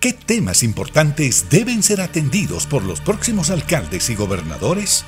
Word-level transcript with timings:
¿Qué 0.00 0.14
temas 0.14 0.62
importantes 0.62 1.50
deben 1.50 1.82
ser 1.82 2.00
atendidos 2.00 2.64
por 2.64 2.82
los 2.82 3.02
próximos 3.02 3.50
alcaldes 3.50 4.08
y 4.08 4.14
gobernadores? 4.14 5.04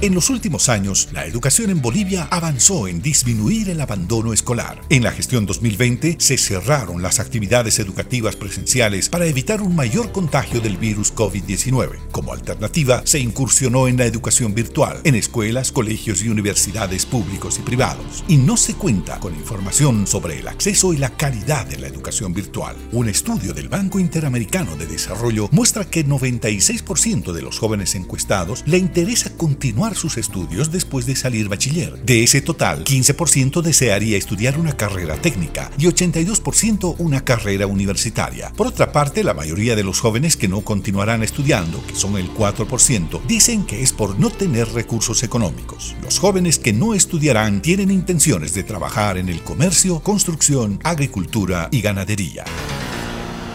En 0.00 0.14
los 0.14 0.30
últimos 0.30 0.68
años, 0.68 1.08
la 1.10 1.26
educación 1.26 1.70
en 1.70 1.82
Bolivia 1.82 2.28
avanzó 2.30 2.86
en 2.86 3.02
disminuir 3.02 3.68
el 3.68 3.80
abandono 3.80 4.32
escolar. 4.32 4.80
En 4.90 5.02
la 5.02 5.10
gestión 5.10 5.44
2020 5.44 6.18
se 6.20 6.38
cerraron 6.38 7.02
las 7.02 7.18
actividades 7.18 7.80
educativas 7.80 8.36
presenciales 8.36 9.08
para 9.08 9.26
evitar 9.26 9.60
un 9.60 9.74
mayor 9.74 10.12
contagio 10.12 10.60
del 10.60 10.76
virus 10.76 11.12
COVID-19. 11.12 12.10
Como 12.12 12.32
alternativa, 12.32 13.02
se 13.06 13.18
incursionó 13.18 13.88
en 13.88 13.96
la 13.96 14.06
educación 14.06 14.54
virtual, 14.54 15.00
en 15.02 15.16
escuelas, 15.16 15.72
colegios 15.72 16.22
y 16.22 16.28
universidades 16.28 17.04
públicos 17.04 17.58
y 17.58 17.62
privados. 17.62 18.22
Y 18.28 18.36
no 18.36 18.56
se 18.56 18.74
cuenta 18.74 19.18
con 19.18 19.34
información 19.34 20.06
sobre 20.06 20.38
el 20.38 20.46
acceso 20.46 20.92
y 20.92 20.98
la 20.98 21.10
calidad 21.10 21.66
de 21.66 21.76
la 21.76 21.88
educación 21.88 22.32
virtual. 22.32 22.76
Un 22.92 23.08
estudio 23.08 23.52
del 23.52 23.68
Banco 23.68 23.98
Interamericano 23.98 24.76
de 24.76 24.86
Desarrollo 24.86 25.48
muestra 25.50 25.90
que 25.90 26.06
96% 26.06 27.32
de 27.32 27.42
los 27.42 27.58
jóvenes 27.58 27.96
encuestados 27.96 28.62
le 28.64 28.78
interesa 28.78 29.36
continuar 29.36 29.87
sus 29.94 30.16
estudios 30.16 30.70
después 30.70 31.06
de 31.06 31.16
salir 31.16 31.48
bachiller. 31.48 32.02
De 32.04 32.22
ese 32.22 32.40
total, 32.40 32.84
15% 32.84 33.62
desearía 33.62 34.16
estudiar 34.16 34.58
una 34.58 34.76
carrera 34.76 35.16
técnica 35.16 35.70
y 35.78 35.86
82% 35.86 36.96
una 36.98 37.24
carrera 37.24 37.66
universitaria. 37.66 38.52
Por 38.56 38.66
otra 38.66 38.92
parte, 38.92 39.24
la 39.24 39.34
mayoría 39.34 39.76
de 39.76 39.84
los 39.84 40.00
jóvenes 40.00 40.36
que 40.36 40.48
no 40.48 40.62
continuarán 40.62 41.22
estudiando, 41.22 41.84
que 41.86 41.94
son 41.94 42.16
el 42.16 42.32
4%, 42.32 43.20
dicen 43.26 43.64
que 43.64 43.82
es 43.82 43.92
por 43.92 44.18
no 44.18 44.30
tener 44.30 44.68
recursos 44.68 45.22
económicos. 45.22 45.94
Los 46.02 46.18
jóvenes 46.18 46.58
que 46.58 46.72
no 46.72 46.94
estudiarán 46.94 47.62
tienen 47.62 47.90
intenciones 47.90 48.54
de 48.54 48.62
trabajar 48.62 49.18
en 49.18 49.28
el 49.28 49.42
comercio, 49.42 50.00
construcción, 50.00 50.80
agricultura 50.84 51.68
y 51.70 51.80
ganadería. 51.80 52.44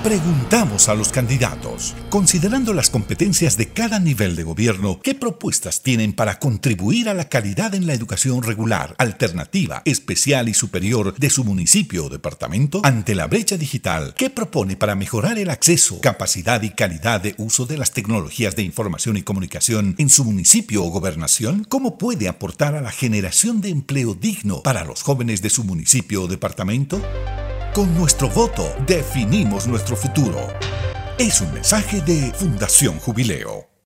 Preguntamos 0.04 0.90
a 0.90 0.96
los 0.96 1.14
candidatos, 1.14 1.96
considerando 2.10 2.74
las 2.74 2.90
competencias 2.90 3.56
de 3.56 3.70
cada 3.70 4.00
nivel 4.00 4.36
de 4.36 4.44
gobierno, 4.44 5.00
¿qué 5.02 5.16
propuestas 5.16 5.82
tienen 5.82 6.12
para 6.12 6.40
contribuir 6.40 7.08
a 7.08 7.14
la 7.14 7.30
calidad 7.30 7.74
en 7.74 7.88
la 7.88 7.94
educación 7.94 8.44
regular, 8.44 8.96
alternativa, 8.98 9.82
especial 9.86 10.50
y 10.50 10.54
superior 10.54 11.16
de 11.16 11.30
su 11.30 11.46
municipio 11.46 12.08
o 12.08 12.10
departamento? 12.10 12.82
Ante 12.84 13.16
la 13.16 13.28
brecha 13.28 13.56
digital, 13.56 14.14
¿qué 14.18 14.30
propone 14.30 14.76
para 14.76 14.96
mejorar 14.96 15.40
el 15.40 15.50
acceso, 15.50 16.02
capacidad 16.02 16.62
y 16.64 16.72
calidad 16.72 17.22
de 17.22 17.34
uso 17.38 17.66
de 17.66 17.78
las 17.78 17.92
tecnologías 17.92 18.58
de 18.58 18.64
información 18.64 19.16
y 19.16 19.22
comunicación 19.22 19.96
en 19.98 20.10
su 20.10 20.26
municipio 20.26 20.84
o 20.84 20.90
gobernación? 20.90 21.64
¿Cómo 21.64 21.98
puede 21.98 22.28
aportar 22.28 22.76
a 22.76 22.82
la 22.82 22.92
generación 22.92 23.62
de 23.62 23.70
empleo 23.70 24.16
digno 24.16 24.64
para 24.64 24.84
los 24.84 25.02
jóvenes 25.02 25.42
de 25.42 25.50
su 25.50 25.64
municipio 25.64 26.24
o 26.24 26.28
departamento? 26.28 27.02
Con 27.74 27.92
nuestro 27.96 28.30
voto 28.30 28.72
definimos 28.86 29.66
nuestro 29.66 29.96
futuro. 29.96 30.48
Es 31.18 31.42
un 31.42 31.52
mensaje 31.52 32.02
de 32.02 32.32
Fundación 32.32 33.00
Jubileo. 33.00 33.73